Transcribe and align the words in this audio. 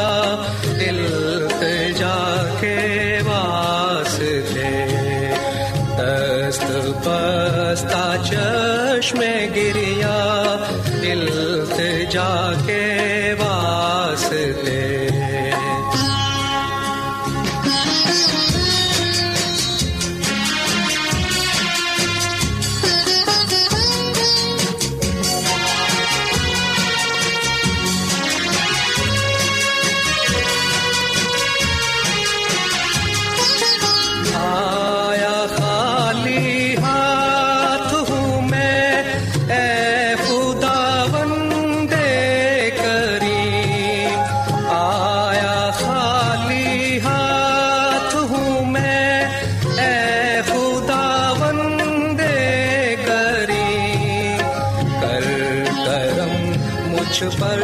عرش 57.16 57.36
پر 57.40 57.62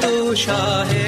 تو 0.00 0.34
شاہ 0.34 1.03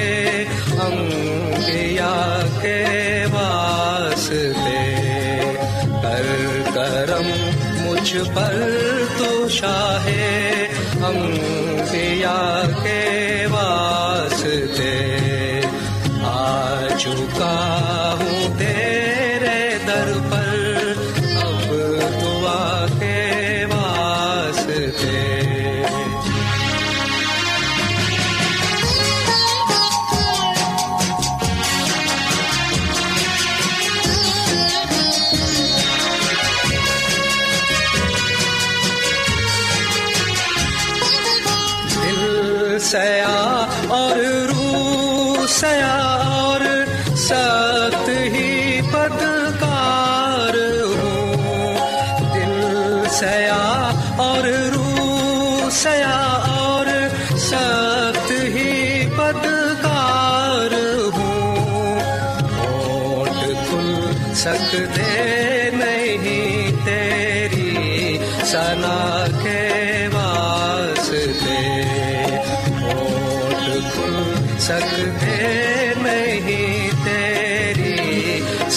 سیا 45.47 46.06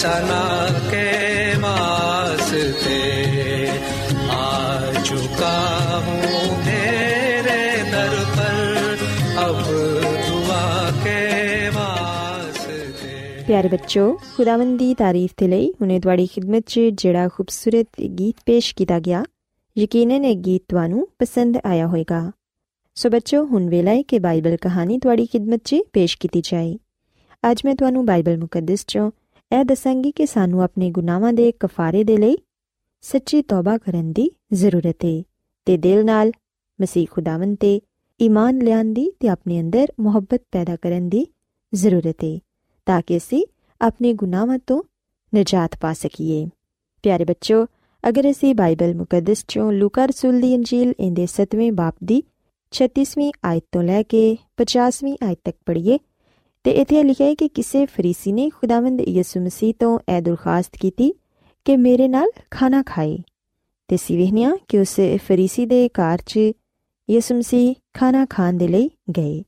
سنا 0.00 0.66
کے 0.90 1.10
واسطے 1.60 3.00
آ 4.28 4.92
چکا 5.04 6.00
ہوں 6.06 6.64
تیرے 6.64 7.82
در 7.92 8.14
پر 8.36 9.04
اب 9.36 9.60
دعا 10.28 10.90
کے 11.04 11.68
واسطے 11.74 13.44
ਪਿਆਰੇ 13.46 13.68
ਬੱਚੋ 13.68 14.18
ਖੁਦਾਵੰਦ 14.36 14.78
ਦੀ 14.78 14.94
ਤਾਰੀਫ 14.94 15.30
ਤੇ 15.36 15.48
ਲਈ 15.48 15.72
ਹੁਣੇ 15.80 15.98
ਤੁਹਾਡੀ 16.00 16.26
ਖidmat 16.26 16.62
'ਚ 16.66 16.80
ਜਿਹੜਾ 16.92 17.28
ਖੂਬਸੂਰਤ 17.28 18.00
ਗੀਤ 18.00 18.34
ਪੇਸ਼ 18.46 18.74
ਕੀਤਾ 18.74 18.98
ਗਿਆ 19.00 19.24
ਯਕੀਨਨ 19.78 20.24
ਇਹ 20.24 20.36
ਗੀਤ 20.36 20.62
ਤੁਹਾਨੂੰ 20.68 21.06
ਪਸੰਦ 21.18 21.58
ਆਇਆ 21.64 21.86
ਹੋਵੇਗਾ 21.86 22.32
ਸੋ 22.96 23.10
ਬੱਚੋ 23.10 23.44
ਹੁਣ 23.44 23.68
ਵੇਲਾ 23.68 23.90
ਹੈ 23.90 24.02
ਕਿ 24.02 24.18
ਬਾਈਬਲ 24.18 24.56
ਕਹਾਣੀ 24.56 24.98
ਤੁਹਾਡੀ 24.98 25.28
ਖidmat 25.36 25.58
'ਚ 25.64 25.76
ਪੇਸ਼ 25.92 26.18
ਕੀਤੀ 26.18 26.40
ਜਾਏ 26.44 26.76
ਅੱਜ 27.50 27.60
ਮੈਂ 27.64 27.74
ਤੁਹਾਨੂੰ 27.74 28.06
ਬਾਈਬਲ 28.06 28.38
ਮੁਕੱਦਸ 28.38 28.84
'ਚੋਂ 28.84 29.10
یہ 29.51 29.63
دساں 29.63 29.93
کہ 30.15 30.25
سانوں 30.25 30.63
اپنے 30.63 30.91
گناواں 30.97 31.31
کے 31.37 31.51
کفارے 31.51 32.03
دل 32.03 32.23
سچی 33.03 33.41
تعبہ 33.43 33.77
کر 33.77 33.95
ضرورت 34.51 35.03
ہے 35.05 35.21
تو 35.63 35.75
دل 35.75 36.09
مسیح 36.79 37.05
خداون 37.11 37.55
ایمان 38.19 38.59
لیان 38.65 38.93
محبت 39.97 40.51
پیدا 40.51 40.75
کرنے 40.81 41.09
کی 41.09 41.23
ضرورت 41.73 42.23
ہے 42.23 42.37
تاکہ 42.85 43.13
اِسی 43.13 43.41
اپنے 43.79 44.13
گناواں 44.21 44.57
تو 44.65 44.83
نجات 45.33 45.79
پا 45.81 45.93
سکیے۔ 45.93 46.45
پیارے 47.01 47.25
بچوں، 47.25 47.65
اگر 48.03 48.25
اِسی 48.25 48.53
بائبل 48.53 48.93
مقدس 48.93 49.45
چوں 49.47 49.71
لوکا 49.71 50.07
رسول 50.07 50.41
کی 50.41 50.55
انجیل 50.55 50.91
اندر 50.97 51.25
ستویں 51.25 51.71
باپ 51.71 52.03
کی 52.09 52.21
چتیسویں 52.71 53.31
آیت 53.41 53.69
تو 53.69 53.81
لے 53.81 54.03
کے 54.03 54.35
پچاسویں 54.55 55.15
آیت 55.21 55.41
تک 55.41 55.65
پڑھیے۔ 55.65 55.97
تو 56.63 56.71
اتنے 56.71 56.97
یہ 56.97 57.03
لکھا 57.03 57.25
ہے 57.25 57.35
کہ 57.35 57.47
کسی 57.53 57.85
فریسی 57.95 58.31
نے 58.31 58.49
خداوند 58.61 59.01
یسومسیح 59.07 59.71
تو 59.79 59.99
یہ 60.07 60.19
درخواست 60.19 60.71
کی 60.71 61.11
کہ 61.65 61.77
میرے 61.77 62.07
نال 62.07 62.27
کھانا 62.49 62.81
کھائے۔ 62.85 63.17
تو 63.89 63.95
سی 63.97 64.17
وہیا 64.17 64.51
کہ 64.67 64.77
اس 64.77 64.99
فریسی 65.27 65.65
کے 65.65 65.87
کار 65.93 66.17
سے 66.33 66.51
یسمسیح 67.07 67.73
کھانا 67.93 68.25
کھان 68.29 68.59
د 68.59 68.61
لیے 68.61 68.87
گئے۔ 69.17 69.41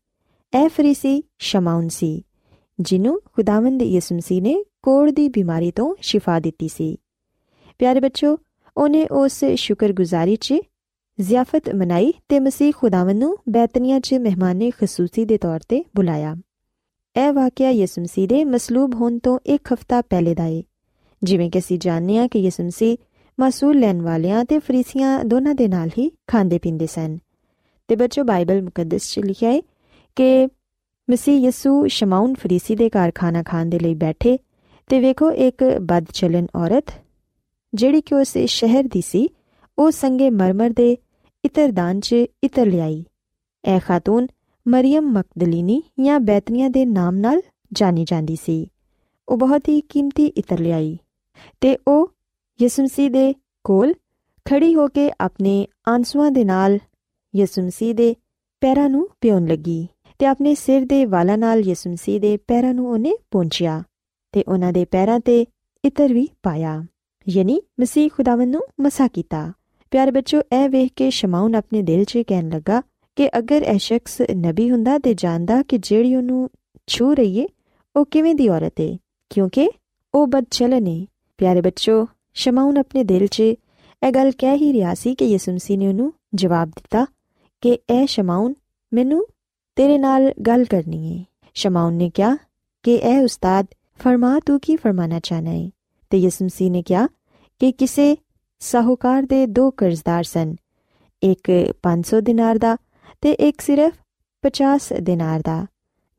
یہ 0.54 0.68
فریسی 0.76 1.22
شماؤن 1.40 1.90
سی، 1.90 2.20
جنوں 2.78 3.18
خداوند 3.38 3.82
یسمسیح 3.82 4.42
نے 4.42 4.56
کوڑ 4.82 5.10
کی 5.16 5.30
بیماری 5.30 5.72
تو 5.72 5.96
شفا 6.02 6.40
دیتی 6.44 6.68
سی۔ 6.68 6.96
پیارے 7.78 8.00
بچوں 8.00 8.38
اس 8.76 9.44
شکر 9.58 9.92
گزاری 10.00 10.36
ضیافت 11.20 11.70
منائی 11.74 12.12
تسیح 12.28 12.72
خداوت 12.82 13.48
نیتنیا 13.48 14.00
چ 14.02 14.14
مہمانی 14.14 14.72
خصوصی 14.78 15.26
کے 15.26 15.38
طور 15.38 15.60
پہ 15.68 15.80
بلایا۔ 15.96 16.34
یہ 17.16 17.32
واقعہ 17.36 17.72
یسومسی 17.74 18.26
دسلوب 18.28 18.96
ہونے 19.00 19.56
ہفتہ 19.66 20.00
پہلے 20.10 20.34
دا 20.34 20.48
جی 21.22 21.38
کہ 21.50 21.58
اِسی 21.58 21.78
جانے 21.82 22.28
کہ 22.32 22.38
یسومسی 22.38 22.96
ماسو 23.38 23.72
لیا 23.72 24.42
فریسیاں 24.68 25.24
دونوں 25.24 25.54
کے 25.58 25.68
نام 25.68 25.88
ہی 25.98 26.08
کھانے 26.28 26.60
پیندے 26.60 26.86
سنتے 26.90 27.96
بچوں 27.96 28.24
بائبل 28.24 28.62
مقدس 28.62 29.12
چ 29.14 29.20
لکھا 29.26 29.48
ہے 29.48 29.60
کہ 30.18 30.46
مسیح 31.08 31.48
یسو 31.48 31.88
شما 31.88 32.22
فریسی 32.42 32.76
کے 32.76 32.90
کار 32.90 33.10
کھانا 33.16 33.44
کھانے 33.46 33.94
بیٹھے 33.96 34.36
تو 34.90 35.00
ویخو 35.02 35.28
ایک 35.36 35.64
بد 35.80 36.12
چلن 36.12 36.46
عورت 36.54 36.92
جہی 37.74 38.02
کہ 38.02 38.16
اس 38.16 38.38
شہر 38.50 38.86
کی 38.94 39.02
سی 39.02 39.26
وہ 39.78 39.92
سنگے 39.92 40.30
مرمر 40.30 40.72
کے 40.78 40.94
اتردان 41.44 42.02
سے 42.02 42.26
اتر 42.44 42.66
لیا 42.66 42.86
یہ 42.86 43.80
خاتون 43.86 44.28
مریئم 44.66 45.14
مقدلینی 45.14 45.80
یا 45.98 46.18
بےتنیاں 46.18 46.70
کے 46.70 46.86
نام 46.86 47.16
نال 47.16 47.40
جانی 47.76 48.04
جاتی 48.08 48.36
سی 48.46 48.66
وہ 49.28 49.38
بہت 49.38 49.68
ہی 49.68 49.82
قیمتی 49.88 50.30
اطرائی 50.36 50.96
وہ 51.88 52.06
یسمسی 52.60 53.10
کے 53.14 53.32
کول 53.64 53.94
کھڑی 54.46 54.76
ہو 54.76 54.88
کے 54.88 55.10
اپنے 55.20 55.66
آنسواں 55.86 56.30
یسمسی 57.34 57.94
کے 57.94 58.14
پیروں 58.62 59.06
پیو 59.20 59.40
لگی 59.40 59.86
اپنے 60.20 60.54
سر 60.56 60.80
کے 60.90 61.06
والاں 61.06 61.56
یسمسی 61.66 62.20
کے 62.20 62.38
پیروں 62.46 63.04
پونچیا 63.32 63.80
تو 64.32 64.40
انہوں 64.48 64.72
کے 64.72 64.86
پیروں 64.86 65.20
سے 65.26 65.44
اطرو 65.84 66.22
پایا 66.44 66.80
یعنی 67.26 67.60
مسیح 67.78 68.08
خداون 68.18 68.56
مسا 68.78 69.08
کیا 69.14 69.52
پیار 69.90 70.08
بچو 70.08 70.38
یہ 70.52 70.68
ویک 70.72 70.96
کے 70.96 71.10
شماؤن 71.10 71.56
اپنے 71.56 71.82
دل 71.82 72.04
چ 72.04 72.18
کہ 73.18 73.30
اگر 73.34 73.64
یہ 73.74 73.78
شخص 73.78 74.22
نبی 74.36 74.72
ہوں 74.72 74.86
تو 74.86 75.10
جاندہ 75.18 75.54
کہ 75.68 75.78
جہی 75.84 76.16
اُنہوں 76.16 76.48
چھو 76.88 77.16
رہی 77.16 77.42
ہے 77.42 77.46
وہ 77.96 78.04
کورت 78.04 78.80
ہے؟ 78.80 78.98
کیوں 79.30 79.50
کہ 79.50 79.70
وہ 80.14 80.26
بد 80.26 80.52
چلنے 80.52 81.06
پیارے 81.38 81.62
بچوں 81.62 82.06
شماؤن 82.34 82.78
اپنے 82.78 83.04
دل 83.04 83.26
چل 83.28 84.30
کہہ 84.38 84.56
ہی 84.62 84.82
رہا 84.82 84.94
سسمسی 84.96 85.76
نے 85.76 85.88
اُنہوں 85.88 86.12
جواب 86.32 86.70
دیتا 86.70 87.04
کہ 87.62 87.78
یہ 87.90 88.06
شماؤن 88.06 88.54
مینوں 88.92 89.22
تیرے 89.76 89.98
گل 90.48 90.64
کرنی 90.70 91.18
ہے۔ 91.18 91.24
شماؤن 91.56 91.94
نے 91.94 92.10
کہا 92.10 92.36
کہ 92.84 93.00
یہ 93.04 93.18
استاد، 93.18 93.64
فرما 94.04 94.40
ت 94.46 94.52
فرمانا 94.82 95.20
چاہنا 95.20 95.52
ہے؟ 95.52 95.70
تو 96.10 96.18
یسمسی 96.18 96.70
نے 96.70 96.82
کیا 96.82 97.06
کہ 97.60 97.72
کسی 97.78 98.14
ساہوکار 98.60 99.24
کے 99.30 99.46
دو 99.48 99.72
کرزدار 99.72 100.24
سن، 100.24 100.52
ایک 101.22 101.50
پانچ 101.82 102.08
سو 102.08 102.20
دنار 102.20 102.56
تو 103.24 103.30
ایک 103.38 103.62
صرف 103.62 104.02
پچاس 104.42 104.94
دنار 105.08 105.40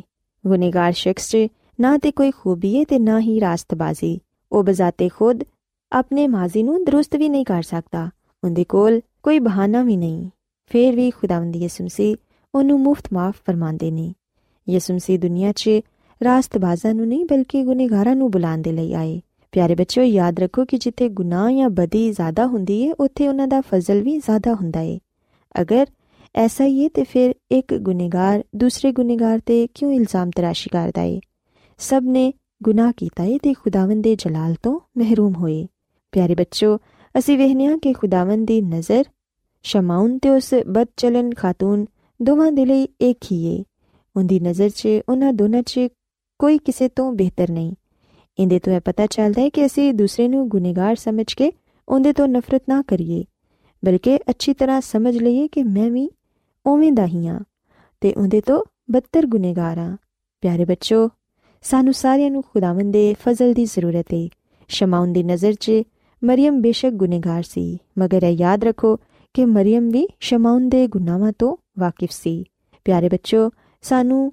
گنہگار 0.46 0.92
شخص 0.92 1.36
نہ 1.80 1.88
تو 2.04 2.10
کوئی 2.16 2.32
خوبی 2.32 2.80
ہے 2.80 2.98
نہ 2.98 3.20
ہی 3.20 3.40
راست 3.42 3.74
بازی۔ 3.74 4.18
وہ 4.52 4.64
بذاتے 4.64 5.10
خود 5.10 5.44
اپنے 5.92 6.28
ماضی 6.28 6.62
نروست 6.62 7.16
بھی 7.16 7.28
نہیں 7.28 7.44
کر 7.44 7.62
سکتا۔ 7.62 8.08
اندر 8.44 8.90
کوئی 9.22 9.40
بہانا 9.40 9.84
بھی 9.84 9.96
نہیں۔ 9.96 10.39
پھر 10.70 10.92
بھی 10.96 11.12
خداون 11.12 11.52
یسومسی 11.56 12.14
انہوں 12.54 12.78
مفت 12.78 13.14
معاف 13.14 13.46
فرمندے 13.46 13.90
نہیں 13.90 14.14
یسونسی 14.70 15.18
دنیا 15.18 15.54
چاس 15.54 16.56
بازاں 16.62 16.94
نہیں 16.94 17.24
بلکہ 17.30 17.64
گنےگاروں 17.66 18.30
بلاؤ 18.30 18.62
دے 18.66 18.96
آئے۔ 18.96 19.20
پیارے 19.52 19.76
بچوں 19.76 20.04
یاد 20.04 20.40
رکھو 20.40 20.66
کہ 20.66 20.78
جیت 20.78 21.02
گناہ 21.20 21.52
یا 21.52 21.68
بدی 21.68 22.12
زیادہ 22.12 22.42
ہوں 22.42 22.66
اتنے 23.00 23.28
انہوں 23.28 23.48
کا 23.50 23.60
فضل 23.70 24.02
بھی 24.02 24.20
زیادہ 24.26 24.50
ہوں 24.50 24.72
اگر 25.56 25.84
ایسا 26.34 26.66
ہی 26.66 26.84
ہے 26.84 26.90
تو 26.90 27.02
پھر 27.12 27.32
ایک 27.50 27.74
گنےگار 27.88 28.40
دوسرے 28.54 28.92
گنےگار 28.98 29.38
سے 29.48 29.66
کیوں 29.74 29.94
الزام 29.94 30.30
تراشی 30.30 30.70
کرتا 30.70 31.02
ہے؟ 31.02 31.20
سب 31.80 32.02
نے 32.04 32.32
گناح 32.68 32.92
کیا 32.98 33.24
ہے 33.24 33.54
خداون 33.54 34.02
کے 34.02 34.16
جلال 34.20 34.54
تو 34.54 34.80
محروم 34.96 35.36
ہوئے۔ 35.36 35.66
پیارے 36.12 36.36
بچوں 36.36 36.78
اِسی 37.16 37.38
وا 37.38 37.78
کہ 37.84 37.94
خداون 37.94 38.46
کی 38.46 38.62
نظر 38.62 39.02
شماؤن 39.66 40.18
تے 40.20 40.30
اس 40.30 40.54
بد 40.76 40.98
چلن 40.98 41.30
خاتون 41.38 41.86
دوواں 42.20 42.52
دے 42.52 42.66
لئی 42.66 42.86
ایک 43.00 43.26
ہی 43.32 43.38
اے 43.48 43.62
اندی 44.16 44.40
نظر 44.40 44.70
چ 44.70 44.88
انہاں 45.08 45.32
دونوں 45.32 45.62
چ 45.62 45.80
کوئی 46.40 46.58
کسے 46.64 46.88
تو 46.88 47.12
بہتر 47.12 47.52
نہیں۔ 47.52 47.72
اندے 48.38 48.60
تو 48.60 48.72
اے 48.72 48.80
پتہ 48.80 49.02
چلدا 49.12 49.42
ہے 49.42 49.50
کہ 49.50 49.64
اسی 49.66 49.92
دوسرے 49.92 50.28
نو 50.28 50.44
گنہگار 50.54 50.96
سمجھ 50.96 51.36
کے 51.38 51.50
اندے 51.88 52.14
تو 52.14 52.26
نفرت 52.26 52.68
نہ 52.70 52.82
کریے، 52.88 53.24
بلکہ 53.84 54.18
اچھی 54.28 54.54
طرح 54.54 54.80
سمجھ 54.84 55.18
لئیے 55.18 55.48
کہ 55.48 55.64
میں 55.64 55.90
بھی 55.90 56.08
اوویں 56.66 56.92
دا 56.92 57.06
ہی 57.06 57.28
ہاں۔ 57.28 57.40
تے 58.02 58.12
اندے 58.16 58.42
تو 58.42 58.64
بدتر 58.88 59.26
گنہگار 59.34 59.78
ہاں۔ 59.78 59.96
پیارے 60.42 60.66
بچوں، 60.66 61.08
سانو 61.64 61.92
سارے 61.92 62.30
نو 62.30 62.42
خداون 62.42 62.94
دے 62.94 63.14
فضل 63.24 63.56
دی 63.58 63.66
ضرورت 63.66 64.14
ہے۔ 64.14 64.28
شماؤن 64.70 65.16
دی 65.16 65.24
نظر 65.24 65.54
چ 65.54 65.70
مریم 66.22 66.62
بے 66.62 66.72
شک 66.72 67.02
گنہگار 67.02 67.42
سی، 67.42 67.66
مگر 67.96 68.24
اے 68.24 68.36
یاد 68.40 68.64
رکھو 68.64 68.96
کہ 69.36 69.46
مریم 69.46 69.90
بھی 69.90 70.06
شماؤن 70.20 70.72
دے 70.72 70.88
گناواں 70.96 71.32
تو 71.38 71.56
واقف 71.78 72.14
سی۔ 72.14 72.44
پیارے 72.84 73.10
بچوں، 73.10 73.50
سانو 73.82 74.30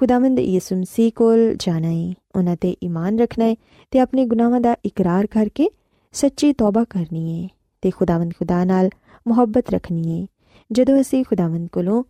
خداوند 0.00 0.38
یسوع 0.38 0.78
مسیح 0.78 1.10
کول 1.14 1.54
جانا 1.60 1.88
ہے، 1.88 2.12
انہاں 2.34 2.56
تے 2.60 2.74
ایمان 2.80 3.18
رکھنا 3.18 3.44
ہے 3.44 3.54
تے 3.90 4.00
اپنے 4.00 4.26
گناواں 4.32 4.60
دا 4.60 4.74
اقرار 4.84 5.24
کر 5.24 5.48
کے 5.54 5.66
سچی 6.12 6.52
توبہ 6.52 6.84
کرنی 6.88 7.24
ہے 7.32 7.46
تے 7.80 7.90
خداوند 7.90 8.32
خدا 8.38 8.64
نال 8.64 8.88
محبت 9.26 9.74
رکھنی 9.74 10.04
ہے۔ 10.10 10.24
جدوں 10.70 10.98
اسی 10.98 11.22
خداوند 11.30 11.68
کولوں 11.68 12.02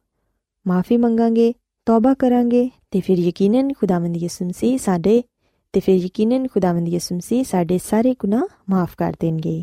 معافی 0.65 0.97
منگاں 0.97 1.37
گے، 1.37 1.53
توبہ 1.85 2.13
کران 2.19 2.51
گے 2.51 2.69
تے 2.91 3.01
پھر 3.07 3.19
یقیناً 3.19 3.69
خداوند 3.81 4.17
یسوع 4.23 4.47
مسیح 4.47 4.77
ساڈے، 4.79 5.21
تے 5.73 5.81
پھر 5.81 5.95
یقیناً 5.95 6.47
خداوند 6.55 6.89
یسوع 6.89 7.17
مسیح 7.17 7.43
ساڈے 7.43 7.79
سارے 7.85 8.15
گناہ 8.25 8.45
معاف 8.69 8.97
کر 8.97 9.13
دین 9.23 9.39
گے۔ 9.45 9.63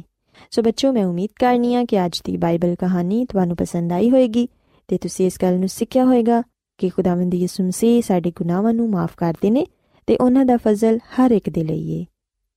سو 0.55 0.61
بچوں، 0.61 0.93
میں 0.93 1.03
امید 1.03 1.33
کرنی 1.39 1.75
ہاں 1.75 1.83
کہ 1.89 1.99
اج 1.99 2.21
دی 2.27 2.37
بائبل 2.37 2.75
کہانی 2.79 3.25
تانوں 3.29 3.55
پسند 3.55 3.91
آئی 3.91 4.09
ہوئے 4.11 4.27
گی 4.33 4.45
تے 4.89 4.97
تسی 4.97 5.27
اس 5.27 5.41
گل 5.41 5.59
نو 5.61 5.67
سیکھیا 5.67 6.03
ہوئے 6.03 6.23
گا 6.27 6.41
کہ 6.79 6.89
خداوند 6.95 7.33
یسوع 7.33 7.65
مسیح 7.65 8.01
ساڈے 8.07 8.29
گناہاں 8.41 8.73
نو 8.73 8.87
معاف 8.87 9.15
کردے 9.15 9.49
نے 9.49 9.63
تے 10.07 10.15
انہاں 10.19 10.43
دا 10.45 10.55
فضل 10.63 10.97
ہر 11.17 11.31
ایک 11.31 11.49
دے 11.55 11.63
لئی 11.63 11.99
ہے 11.99 12.03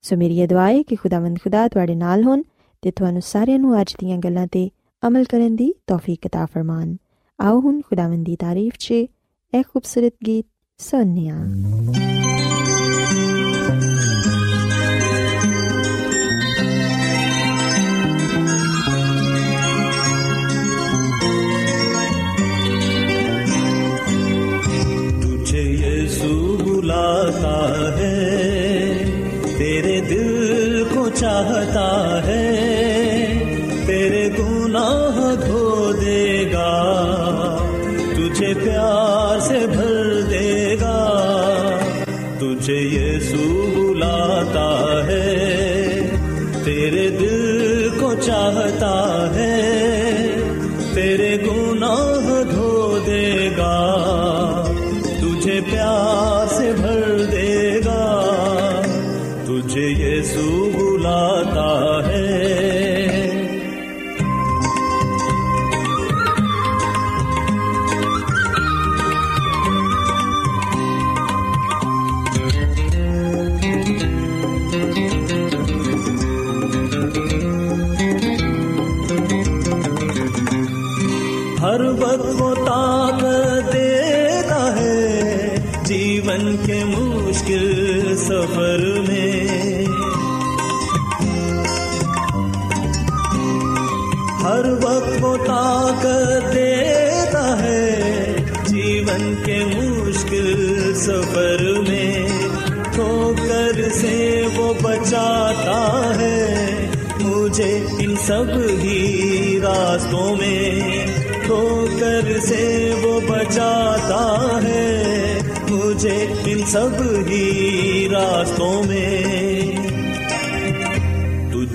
سو 0.05 0.17
میری 0.17 0.47
دعا 0.47 0.69
ہے 0.69 0.83
کہ 0.83 0.97
خداوند 1.03 1.37
خدا 1.45 1.67
تواڈے 1.73 1.95
نال 1.95 2.25
ہون 2.25 2.43
تے 2.83 2.91
تانوں 2.91 3.21
سارے 3.33 3.57
نو 3.59 3.75
اج 3.81 3.97
دیاں 4.01 4.19
گلاں 4.25 4.47
تے 4.53 4.67
عمل 5.03 5.25
کرن 5.31 5.59
دی 5.59 5.71
توفیق 5.87 6.27
عطا 6.27 6.45
فرمان۔ 6.53 6.97
آو 7.39 7.59
ہن 7.59 7.81
خداوند 7.91 8.27
دی 8.27 8.37
تعریف 8.37 8.79
چ 8.79 8.93
اے 9.53 9.63
خوبصورت 9.69 10.27
گیت 10.27 10.47
سننے 10.81 11.31
تجھے 11.31 12.06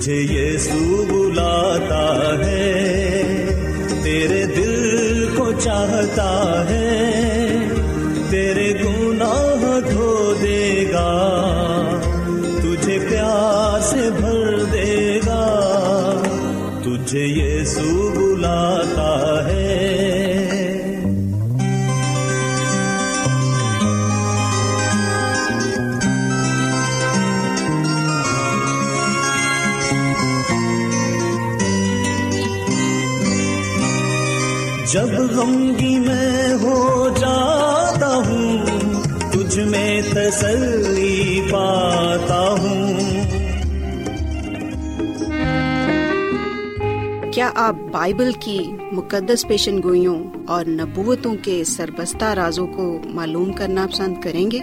تجھے 0.04 0.58
سو 0.58 1.04
بلاتا 1.10 2.06
ہے، 2.38 2.72
تیرے 4.02 4.44
دل 4.46 5.26
کو 5.36 5.52
چاہتا 5.52 6.30
ہے، 6.70 7.58
تیرے 8.30 8.72
گناہ 8.74 9.80
دھو 9.90 10.34
دے 10.42 10.84
گا، 10.92 11.10
تجھے 12.62 12.98
پیار 13.10 13.80
سے 13.80 14.10
بھر 14.20 14.64
دے 14.72 15.20
گا، 15.26 15.44
تجھے 16.84 17.26
یہ 17.26 17.51
غمگی 35.34 35.98
میں 35.98 36.54
ہو 36.54 37.08
جاتا 37.08 38.16
ہوں، 38.16 38.66
تجھ 39.32 39.58
میں 39.58 40.02
تسلی 40.02 41.40
پاتا 41.52 42.56
ہوں۔ 42.60 42.94
کیا 47.32 47.50
آپ 47.54 47.76
بائبل 47.92 48.30
کی 48.40 48.58
مقدس 48.92 49.48
پیشن 49.48 49.82
گوئیوں 49.82 50.24
اور 50.46 50.64
نبوتوں 50.64 51.34
کے 51.42 51.64
سربستہ 51.64 52.24
رازوں 52.24 52.66
کو 52.66 53.00
معلوم 53.04 53.52
کرنا 53.52 53.86
پسند 53.92 54.20
کریں 54.20 54.50
گے؟ 54.50 54.58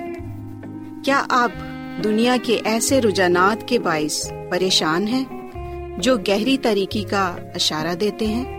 کیا 1.06 1.24
آپ 1.30 1.52
دنیا 2.04 2.36
کے 2.44 2.60
ایسے 2.64 3.02
رجحانات 3.02 3.68
کے 3.68 3.80
باعث 3.80 4.32
پریشان 4.50 5.08
ہیں 5.08 5.24
جو 5.98 6.18
گہری 6.18 6.58
طریقے 6.58 7.04
کا 7.04 7.36
اشارہ 7.56 7.96
دیتے 7.96 8.28
ہیں؟ 8.28 8.59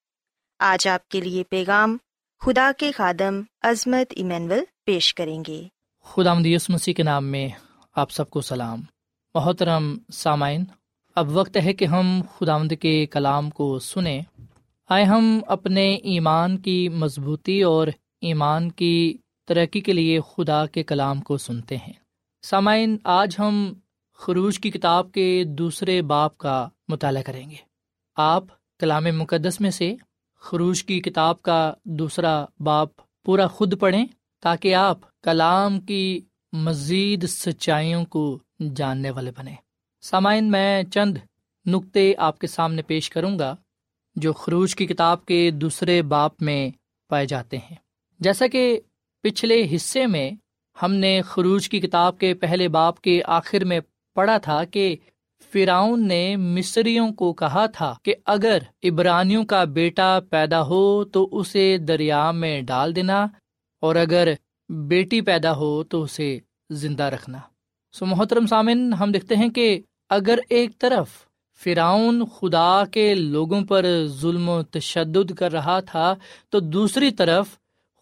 آج 0.63 0.87
آپ 0.87 1.09
کے 1.09 1.21
لیے 1.21 1.43
پیغام 1.43 1.97
خدا 2.39 2.71
کے 2.77 2.91
خادم 2.91 3.41
عظمت 3.61 4.13
ایمینول 4.15 4.59
پیش 4.85 5.13
کریں 5.13 5.43
گے۔ 5.47 5.67
خدا 6.03 6.33
مدیس 6.33 6.69
مسیح 6.69 6.93
کے 6.93 7.03
نام 7.03 7.25
میں 7.25 7.49
آپ 7.95 8.11
سب 8.11 8.29
کو 8.29 8.41
سلام۔ 8.41 8.81
محترم 9.33 9.97
سامعین، 10.13 10.63
اب 11.15 11.37
وقت 11.37 11.57
ہے 11.63 11.73
کہ 11.73 11.85
ہم 11.85 12.21
خداوند 12.37 12.71
کے 12.81 13.05
کلام 13.05 13.49
کو 13.49 13.79
سنیں۔ 13.79 14.21
آئے 14.89 15.03
ہم 15.03 15.39
اپنے 15.47 15.95
ایمان 15.95 16.57
کی 16.57 16.89
مضبوطی 16.89 17.61
اور 17.61 17.87
ایمان 18.21 18.71
کی 18.71 19.17
ترقی 19.47 19.81
کے 19.81 19.93
لیے 19.93 20.19
خدا 20.21 20.65
کے 20.65 20.83
کلام 20.83 21.21
کو 21.21 21.37
سنتے 21.37 21.77
ہیں۔ 21.77 21.93
سامعین، 22.41 22.97
آج 23.03 23.35
ہم 23.39 23.73
خروج 24.13 24.59
کی 24.59 24.71
کتاب 24.71 25.11
کے 25.11 25.43
دوسرے 25.47 26.01
باپ 26.01 26.37
کا 26.37 26.69
مطالعہ 26.87 27.21
کریں 27.21 27.49
گے۔ 27.49 27.55
آپ 28.15 28.43
کلام 28.79 29.03
مقدس 29.03 29.61
میں 29.61 29.71
سے 29.71 29.95
خروج 30.41 30.83
کی 30.83 30.99
کتاب 31.01 31.41
کا 31.41 31.73
دوسرا 31.85 32.45
باپ 32.59 32.89
پورا 33.25 33.47
خود 33.47 33.79
پڑھیں 33.79 34.05
تاکہ 34.41 34.75
آپ 34.75 35.21
کلام 35.21 35.79
کی 35.79 36.21
مزید 36.53 37.27
سچائیوں 37.27 38.05
کو 38.05 38.39
جاننے 38.75 39.09
والے 39.09 39.31
بنے 39.37 39.53
سامعین، 40.01 40.51
میں 40.51 40.83
چند 40.83 41.17
نقطے 41.65 42.13
آپ 42.17 42.39
کے 42.39 42.47
سامنے 42.47 42.81
پیش 42.81 43.09
کروں 43.09 43.39
گا 43.39 43.55
جو 44.15 44.33
خروج 44.33 44.75
کی 44.75 44.85
کتاب 44.85 45.25
کے 45.25 45.51
دوسرے 45.51 46.01
باپ 46.01 46.41
میں 46.41 46.69
پائے 47.09 47.25
جاتے 47.25 47.57
ہیں۔ 47.57 47.75
جیسا 48.19 48.47
کہ 48.47 48.79
پچھلے 49.21 49.67
حصے 49.75 50.05
میں 50.07 50.31
ہم 50.83 50.93
نے 50.93 51.21
خروج 51.21 51.69
کی 51.69 51.79
کتاب 51.79 52.17
کے 52.17 52.33
پہلے 52.33 52.67
باپ 52.67 53.01
کے 53.01 53.21
آخر 53.25 53.65
میں 53.65 53.79
پڑھا 54.15 54.37
تھا 54.37 54.63
کہ 54.63 54.95
فراؤن 55.53 56.07
نے 56.07 56.35
مصریوں 56.35 57.11
کو 57.11 57.33
کہا 57.33 57.65
تھا 57.65 57.93
کہ 58.03 58.13
اگر 58.25 58.57
ابرانیوں 58.83 59.45
کا 59.45 59.63
بیٹا 59.63 60.19
پیدا 60.29 60.61
ہو 60.61 61.03
تو 61.03 61.29
اسے 61.31 61.77
دریا 61.77 62.31
میں 62.31 62.61
ڈال 62.61 62.95
دینا 62.95 63.27
اور 63.81 63.95
اگر 63.95 64.27
بیٹی 64.69 65.21
پیدا 65.21 65.55
ہو 65.55 65.83
تو 65.83 66.01
اسے 66.01 66.39
زندہ 66.69 67.03
رکھنا۔ 67.03 67.39
سو 67.93 68.05
محترم 68.05 68.47
سامن 68.47 68.93
ہم 68.93 69.11
دیکھتے 69.11 69.35
ہیں 69.35 69.49
کہ 69.49 69.81
اگر 70.09 70.39
ایک 70.49 70.79
طرف 70.79 71.07
فراؤن 71.63 72.25
خدا 72.25 72.83
کے 72.91 73.13
لوگوں 73.13 73.61
پر 73.61 73.85
ظلم 74.05 74.49
و 74.49 74.63
تشدد 74.63 75.31
کر 75.31 75.51
رہا 75.51 75.79
تھا، 75.79 76.15
تو 76.49 76.59
دوسری 76.59 77.11
طرف 77.11 77.47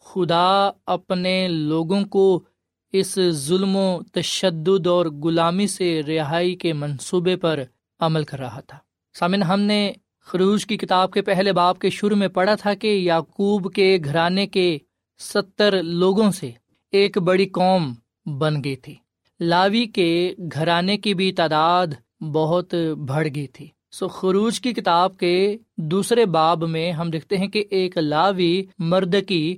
خدا 0.05 0.69
اپنے 0.85 1.47
لوگوں 1.47 2.03
کو 2.05 2.43
اس 2.93 3.19
ظلم 3.29 3.75
و 3.75 3.99
تشدد 4.13 4.87
اور 4.87 5.05
غلامی 5.05 5.67
سے 5.67 6.01
رہائی 6.03 6.55
کے 6.55 6.73
منصوبے 6.73 7.35
پر 7.35 7.63
عمل 7.99 8.23
کر 8.23 8.39
رہا 8.39 8.59
تھا۔ 8.59 8.77
سامن 9.13 9.43
ہم 9.43 9.59
نے 9.59 9.91
خروج 10.25 10.65
کی 10.65 10.77
کتاب 10.77 11.11
کے 11.11 11.21
پہلے 11.21 11.53
باپ 11.53 11.79
کے 11.79 11.89
شروع 11.89 12.17
میں 12.17 12.27
پڑھا 12.27 12.55
تھا 12.55 12.73
کہ 12.73 12.87
یعقوب 12.87 13.73
کے 13.73 13.97
گھرانے 14.03 14.47
کے 14.47 14.77
ستر 15.19 15.83
لوگوں 15.83 16.31
سے 16.31 16.51
ایک 16.91 17.17
بڑی 17.17 17.45
قوم 17.45 17.93
بن 18.37 18.63
گئی 18.63 18.75
تھی۔ 18.75 18.95
لاوی 19.39 19.85
کے 19.85 20.33
گھرانے 20.53 20.97
کی 20.97 21.13
بھی 21.13 21.31
تعداد 21.31 21.87
بہت 22.21 22.73
بڑھ 23.07 23.27
گئی 23.35 23.47
تھی۔ 23.47 23.67
سو 23.91 24.07
خروج 24.07 24.61
کی 24.61 24.73
کتاب 24.73 25.17
کے 25.17 25.57
دوسرے 25.77 26.25
باب 26.25 26.63
میں 26.63 26.91
ہم 26.91 27.09
دیکھتے 27.09 27.37
ہیں 27.37 27.47
کہ 27.47 27.63
ایک 27.69 27.97
لاوی 27.97 28.63
مرد 28.79 29.15
کی، 29.27 29.57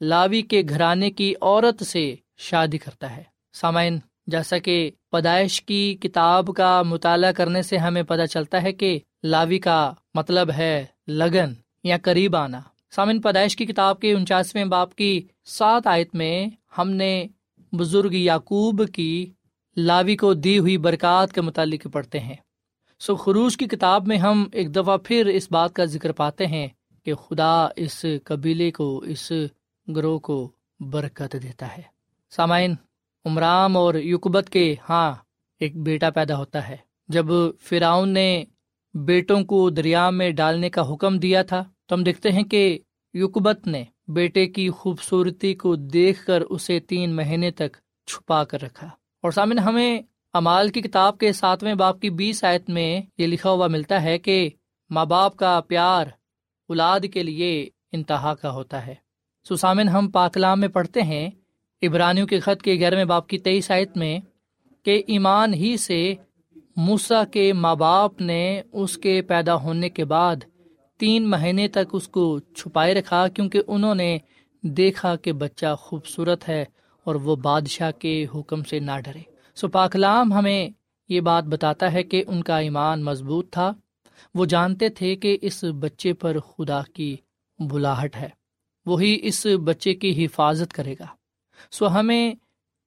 لاوی 0.00 0.42
کے 0.42 0.62
گھرانے 0.68 1.10
کی 1.10 1.34
عورت 1.40 1.86
سے 1.86 2.14
شادی 2.40 2.78
کرتا 2.78 3.16
ہے۔ 3.16 3.22
سامعین، 3.52 3.98
جیسا 4.26 4.58
کہ 4.58 4.90
پیدائش 5.12 5.62
کی 5.62 5.96
کتاب 6.00 6.46
کا 6.56 6.82
مطالعہ 6.82 7.32
کرنے 7.32 7.62
سے 7.62 7.76
ہمیں 7.76 8.02
پتہ 8.02 8.26
چلتا 8.26 8.62
ہے 8.62 8.72
کہ 8.72 8.98
لاوی 9.22 9.58
کا 9.58 9.92
مطلب 10.14 10.50
ہے 10.50 10.84
لگن 11.08 11.52
یا 11.84 11.96
قریب 12.02 12.36
آنا۔ 12.36 12.60
سامن 12.90 13.20
پیدائش 13.20 13.56
کی 13.56 13.66
کتاب 13.66 14.00
کے 14.00 14.12
انچاسویں 14.12 14.64
باپ 14.64 14.94
کی 14.94 15.26
سات 15.44 15.86
آیت 15.86 16.14
میں 16.14 16.46
ہم 16.78 16.90
نے 16.90 17.26
بزرگ 17.72 18.12
یعقوب 18.12 18.82
کی 18.92 19.32
لاوی 19.76 20.16
کو 20.16 20.34
دی 20.34 20.58
ہوئی 20.58 20.76
برکات 20.76 21.32
کے 21.32 21.40
متعلق 21.40 21.86
پڑھتے 21.92 22.20
ہیں۔ 22.20 22.36
سو 23.00 23.16
خروش 23.16 23.56
کی 23.56 23.66
کتاب 23.66 24.06
میں 24.06 24.16
ہم 24.16 24.48
ایک 24.52 24.76
دفعہ 24.76 24.96
پھر 25.04 25.26
اس 25.26 25.48
بات 25.50 25.72
کا 25.72 25.84
ذکر 25.84 26.12
پاتے 26.12 26.46
ہیں 26.46 26.68
کہ 27.04 27.14
خدا 27.14 27.68
اس 27.76 28.04
قبیلے 28.24 28.70
کو، 28.70 28.98
اس 28.98 29.32
گروہ 29.88 30.18
کو 30.18 30.50
برکت 30.80 31.36
دیتا 31.42 31.76
ہے۔ 31.76 31.99
سامعین 32.30 32.74
عمرام 33.24 33.76
اور 33.76 33.94
یقبت 33.94 34.50
کے 34.50 34.74
ہاں 34.88 35.14
ایک 35.60 35.76
بیٹا 35.76 36.10
پیدا 36.10 36.38
ہوتا 36.38 36.68
ہے۔ 36.68 36.76
جب 37.08 37.26
فراؤن 37.60 38.08
نے 38.08 38.44
بیٹوں 38.94 39.44
کو 39.44 39.70
دریا 39.70 40.10
میں 40.10 40.30
ڈالنے 40.30 40.70
کا 40.70 40.92
حکم 40.92 41.18
دیا 41.18 41.42
تھا، 41.42 41.64
تو 41.86 41.94
ہم 41.94 42.02
دیکھتے 42.02 42.32
ہیں 42.32 42.42
کہ 42.42 42.78
یقبت 43.14 43.66
نے 43.66 43.84
بیٹے 44.08 44.46
کی 44.46 44.70
خوبصورتی 44.70 45.54
کو 45.54 45.76
دیکھ 45.76 46.26
کر 46.26 46.40
اسے 46.40 46.80
تین 46.80 47.16
مہینے 47.16 47.50
تک 47.50 47.76
چھپا 48.06 48.44
کر 48.44 48.62
رکھا۔ 48.62 48.86
اور 49.22 49.30
سامن 49.30 49.58
ہمیں 49.58 50.00
امال 50.32 50.68
کی 50.68 50.80
کتاب 50.80 51.18
کے 51.18 51.32
ساتویں 51.32 51.74
باپ 51.74 52.00
کی 52.00 52.10
بیس 52.10 52.44
آیت 52.44 52.70
میں 52.70 53.02
یہ 53.18 53.26
لکھا 53.26 53.50
ہوا 53.50 53.66
ملتا 53.66 54.02
ہے 54.02 54.18
کہ 54.18 54.50
ماں 54.90 55.04
باپ 55.04 55.36
کا 55.36 55.60
پیار 55.68 56.06
اولاد 56.68 57.00
کے 57.12 57.22
لیے 57.22 57.68
انتہا 57.92 58.34
کا 58.34 58.50
ہوتا 58.50 58.86
ہے۔ 58.86 58.94
سسامن 59.48 59.88
ہم 59.88 60.10
پاکلام 60.10 60.60
میں 60.60 60.68
پڑھتے 60.68 61.02
ہیں 61.02 61.30
ابرانیوں 61.82 62.26
کے 62.26 62.40
خط 62.40 62.62
کے 62.62 62.74
گیارہویں 62.74 63.04
باپ 63.04 63.26
کی 63.26 63.38
تیئیس 63.38 63.70
آیت 63.70 63.96
میں 63.96 64.18
کہ 64.82 65.02
ایمان 65.06 65.54
ہی 65.54 65.76
سے 65.76 66.14
موسا 66.76 67.24
کے 67.24 67.52
ماں 67.52 67.74
باپ 67.74 68.20
نے 68.20 68.62
اس 68.72 68.98
کے 68.98 69.22
پیدا 69.22 69.54
ہونے 69.54 69.90
کے 69.90 70.04
بعد 70.04 70.36
تین 70.98 71.30
مہینے 71.30 71.68
تک 71.68 71.88
اس 71.92 72.08
کو 72.08 72.38
چھپائے 72.38 72.94
رکھا 72.94 73.28
کیونکہ 73.28 73.62
انہوں 73.66 73.94
نے 73.94 74.18
دیکھا 74.62 75.16
کہ 75.16 75.32
بچہ 75.32 75.74
خوبصورت 75.78 76.48
ہے 76.48 76.64
اور 77.04 77.14
وہ 77.14 77.36
بادشاہ 77.36 77.90
کے 77.90 78.26
حکم 78.34 78.62
سے 78.62 78.78
نہ 78.78 79.00
ڈرے۔ 79.04 79.20
سو 79.54 79.68
پاکلام 79.68 80.32
ہمیں 80.32 80.68
یہ 81.08 81.20
بات 81.20 81.44
بتاتا 81.44 81.92
ہے 81.92 82.02
کہ 82.02 82.24
ان 82.26 82.42
کا 82.42 82.58
ایمان 82.58 83.04
مضبوط 83.04 83.50
تھا۔ 83.50 83.72
وہ 84.34 84.44
جانتے 84.44 84.88
تھے 84.88 85.16
کہ 85.16 85.38
اس 85.42 85.64
بچے 85.64 86.12
پر 86.12 86.38
خدا 86.38 86.80
کی 86.94 87.16
بلاہٹ 87.58 88.16
ہے۔ 88.16 88.28
وہی 88.86 89.18
اس 89.22 89.46
بچے 89.64 89.94
کی 89.94 90.24
حفاظت 90.24 90.72
کرے 90.72 90.94
گا۔ 91.00 91.06
سو 91.70 91.88
ہمیں 91.88 92.34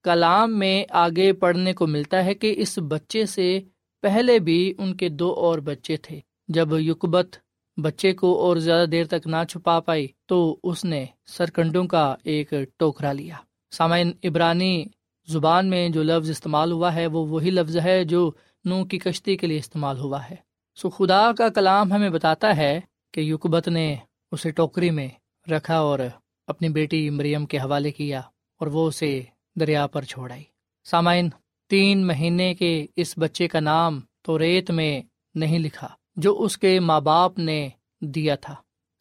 کلام 0.03 0.59
میں 0.59 0.83
آگے 0.89 1.33
پڑھنے 1.33 1.73
کو 1.73 1.87
ملتا 1.87 2.25
ہے 2.25 2.33
کہ 2.33 2.53
اس 2.57 2.79
بچے 2.87 3.25
سے 3.25 3.59
پہلے 4.01 4.39
بھی 4.39 4.73
ان 4.77 4.95
کے 4.95 5.09
دو 5.09 5.33
اور 5.33 5.59
بچے 5.59 5.97
تھے۔ 5.97 6.19
جب 6.47 6.67
یقبت 6.79 7.35
بچے 7.77 8.13
کو 8.13 8.39
اور 8.39 8.57
زیادہ 8.57 8.89
دیر 8.89 9.05
تک 9.05 9.27
نہ 9.27 9.35
چھپا 9.49 9.79
پائی 9.79 10.07
تو 10.25 10.57
اس 10.63 10.85
نے 10.85 11.05
سرکنڈوں 11.25 11.87
کا 11.87 12.15
ایک 12.23 12.53
ٹوکرا 12.77 13.11
لیا۔ 13.11 13.35
سامعین، 13.71 14.11
عبرانی 14.23 14.83
زبان 15.27 15.69
میں 15.69 15.89
جو 15.89 16.03
لفظ 16.03 16.29
استعمال 16.29 16.71
ہوا 16.71 16.95
ہے 16.95 17.07
وہ 17.07 17.27
وہی 17.27 17.49
لفظ 17.49 17.77
ہے 17.77 18.03
جو 18.03 18.31
نو 18.65 18.85
کی 18.85 18.99
کشتی 18.99 19.37
کے 19.37 19.47
لیے 19.47 19.57
استعمال 19.57 19.99
ہوا 19.99 20.29
ہے۔ 20.29 20.35
سو 20.75 20.89
خدا 20.89 21.31
کا 21.31 21.49
کلام 21.49 21.93
ہمیں 21.93 22.09
بتاتا 22.09 22.57
ہے 22.57 22.79
کہ 23.11 23.21
یقبت 23.21 23.67
نے 23.67 23.95
اسے 24.31 24.51
ٹوکری 24.51 24.89
میں 24.89 25.07
رکھا 25.51 25.77
اور 25.77 25.99
اپنی 26.47 26.69
بیٹی 26.69 27.09
مریم 27.09 27.45
کے 27.45 27.57
حوالے 27.57 27.91
کیا۔ 27.91 28.21
اور 28.59 28.67
وہ 28.67 28.87
اسے 28.87 29.21
دریا 29.55 29.87
پر 29.87 30.01
چھوڑ 30.01 30.31
آئی۔ 30.31 30.43
سامعین، 30.83 31.29
تین 31.69 32.07
مہینے 32.07 32.53
کے 32.53 32.85
اس 32.95 33.13
بچے 33.17 33.47
کا 33.47 33.59
نام 33.59 33.99
تو 34.21 34.39
ریت 34.39 34.71
میں 34.71 35.01
نہیں 35.35 35.59
لکھا 35.59 35.87
جو 36.15 36.41
اس 36.41 36.57
کے 36.57 36.79
ماں 36.79 37.01
باپ 37.01 37.39
نے 37.39 37.69
دیا 38.01 38.35
تھا۔ 38.35 38.55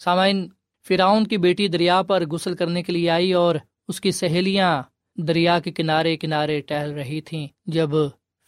سامعین، 0.05 0.49
فراؤن 0.89 1.27
کی 1.27 1.37
بیٹی 1.37 1.69
دریا 1.69 2.03
پر 2.03 2.27
غسل 2.27 2.57
کرنے 2.57 2.83
کے 2.83 2.93
لیے 2.93 3.11
آئی 3.11 3.33
اور 3.33 3.55
اس 3.89 4.01
کی 4.01 4.11
سہیلیاں 4.11 4.83
دریا 5.17 5.61
کے 5.61 5.71
کنارے 5.71 6.17
کنارے 6.17 6.61
ٹہل 6.61 6.93
رہی 6.93 7.21
تھیں 7.21 7.49
جب 7.67 7.91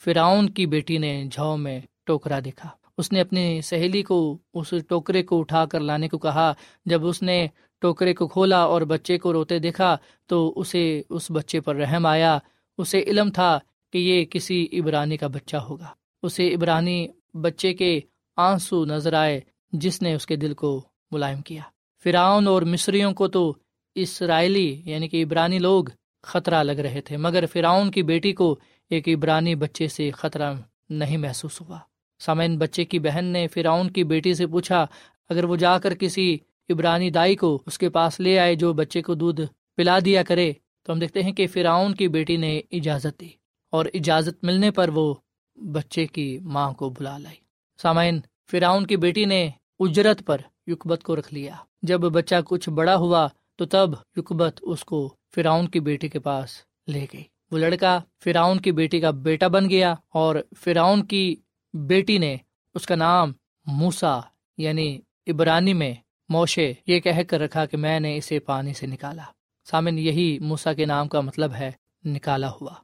فراؤن 0.04 0.50
کی 0.50 0.66
بیٹی 0.66 0.98
نے 0.98 1.24
جھاؤ 1.32 1.56
میں 1.56 1.80
ٹوکرا 2.06 2.38
دیکھا۔ 2.44 2.68
اس 2.98 3.12
نے 3.12 3.20
اپنی 3.20 3.60
سہیلی 3.60 4.02
کو، 4.02 4.38
اس 4.54 4.74
ٹوکرے 4.88 5.22
کو 5.22 5.40
اٹھا 5.40 5.64
کر 5.64 5.80
لانے 5.80 6.08
کو 6.08 6.18
کہا۔ 6.18 6.52
جب 6.86 7.06
اس 7.06 7.22
نے 7.22 7.46
ٹوکرے 7.84 8.14
کو 8.14 8.28
کھولا 8.28 8.58
اور 8.58 8.82
بچے 8.82 9.18
کو 9.18 9.32
روتے 9.32 9.58
دیکھا 9.58 9.96
تو 10.26 10.52
اسے 10.56 11.02
اس 11.10 11.30
بچے 11.30 11.60
پر 11.60 11.76
رحم 11.76 12.06
آیا۔ 12.06 12.38
اسے 12.78 13.00
علم 13.00 13.30
تھا 13.30 13.58
کہ 13.92 13.98
یہ 13.98 14.24
کسی 14.24 14.68
عبرانی 14.72 15.16
کا 15.16 15.26
بچہ 15.26 15.56
ہوگا۔ 15.56 15.86
اسے 16.22 16.54
عبرانی 16.54 17.08
بچے 17.34 17.74
کے 17.74 18.00
آنسو 18.36 18.84
نظر 18.84 19.12
آئے 19.12 19.40
جس 19.72 20.02
نے 20.02 20.14
اس 20.14 20.26
کے 20.26 20.36
دل 20.36 20.54
کو 20.54 20.82
ملائم 21.10 21.40
کیا۔ 21.40 21.62
فراؤن 22.04 22.46
اور 22.46 22.62
مصریوں 22.62 23.12
کو 23.12 23.28
تو 23.28 23.54
اسرائیلی 23.94 24.82
یعنی 24.84 25.08
کہ 25.08 25.24
عبرانی 25.24 25.58
لوگ 25.58 25.84
خطرہ 26.22 26.62
لگ 26.62 26.72
رہے 26.72 27.00
تھے، 27.00 27.16
مگر 27.16 27.46
فراؤن 27.52 27.90
کی 27.90 28.02
بیٹی 28.02 28.32
کو 28.32 28.58
ایک 28.90 29.08
عبرانی 29.08 29.54
بچے 29.54 29.88
سے 29.88 30.10
خطرہ 30.10 30.54
نہیں 30.90 31.16
محسوس 31.16 31.60
ہوا۔ 31.60 31.78
سامعین، 32.18 32.58
بچے 32.58 32.84
کی 32.84 32.98
بہن 32.98 33.24
نے 33.24 33.46
فرعون 33.46 33.90
کی 33.90 34.04
بیٹی 34.04 34.34
سے 34.34 34.46
پوچھا، 34.46 34.86
اگر 35.28 35.44
وہ 35.44 35.56
جا 35.56 35.78
کر 35.78 35.94
کسی 35.94 36.36
عبرانی 36.70 37.10
دائی 37.10 37.36
کو 37.36 37.62
اس 37.66 37.78
کے 37.78 37.88
پاس 37.90 38.20
لے 38.20 38.38
آئے 38.38 38.54
جو 38.54 38.72
بچے 38.72 39.02
کو 39.02 39.14
دودھ 39.14 39.40
پلا 39.76 39.98
دیا 40.04 40.22
کرے، 40.22 40.52
تو 40.82 40.92
ہم 40.92 40.98
دیکھتے 40.98 41.22
ہیں 41.22 41.32
کہ 41.32 41.46
فرعون 41.46 41.94
کی 41.94 42.08
بیٹی 42.08 42.36
نے 42.36 42.60
اجازت 42.70 43.20
دی 43.20 43.28
اور 43.70 43.86
اجازت 43.94 44.44
ملنے 44.44 44.70
پر 44.70 44.88
وہ 44.88 45.14
بچے 45.56 46.06
کی 46.06 46.38
ماں 46.42 46.72
کو 46.72 46.90
بلا 46.90 47.18
لائی۔ 47.18 47.36
سامعین، 47.82 48.20
فرعون 48.50 48.86
کی 48.86 48.96
بیٹی 48.96 49.24
نے 49.24 49.50
اجرت 49.80 50.26
پر 50.26 50.40
یقبت 50.66 51.02
کو 51.02 51.16
رکھ 51.16 51.34
لیا۔ 51.34 51.54
جب 51.82 52.00
بچہ 52.00 52.34
کچھ 52.44 52.70
بڑا 52.70 52.96
ہوا، 52.96 53.28
تو 53.56 53.64
تب 53.64 53.90
یقبت 54.16 54.58
اس 54.62 54.84
کو 54.84 55.14
فرعون 55.34 55.68
کی 55.68 55.80
بیٹی 55.80 56.08
کے 56.08 56.18
پاس 56.18 56.50
لے 56.86 57.06
گئی۔ 57.12 57.22
وہ 57.50 57.58
لڑکا 57.58 58.00
فرعون 58.24 58.60
کی 58.60 58.72
بیٹی 58.72 59.00
کا 59.00 59.10
بیٹا 59.10 59.48
بن 59.48 59.70
گیا 59.70 59.94
اور 60.08 60.36
فرعون 60.56 61.06
کی 61.06 61.36
بیٹی 61.74 62.18
نے 62.18 62.36
اس 62.74 62.86
کا 62.86 62.94
نام 62.94 63.32
موسا 63.66 64.20
یعنی 64.58 65.00
عبرانی 65.26 65.74
میں 65.74 65.94
موشے 66.28 66.72
یہ 66.86 67.00
کہہ 67.00 67.22
کر 67.28 67.40
رکھا 67.40 67.66
کہ 67.66 67.76
میں 67.76 68.00
نے 68.00 68.16
اسے 68.16 68.38
پانی 68.38 68.74
سے 68.74 68.86
نکالا۔ 68.86 69.22
سامن، 69.64 69.98
یہی 69.98 70.38
موسا 70.38 70.72
کے 70.72 70.86
نام 70.86 71.08
کا 71.08 71.20
مطلب 71.20 71.54
ہے، 71.54 71.70
نکالا 72.04 72.50
ہوا۔ 72.50 72.74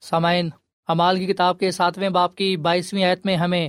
سامعین، 0.00 0.50
امال 0.88 1.18
کی 1.18 1.26
کتاب 1.26 1.58
کے 1.58 1.70
ساتویں 1.70 2.08
باپ 2.08 2.34
کی 2.34 2.56
بائیسویں 2.56 3.04
آیت 3.04 3.26
میں 3.26 3.36
ہمیں 3.36 3.68